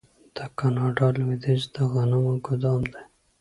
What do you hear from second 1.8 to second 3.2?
غنمو ګدام دی.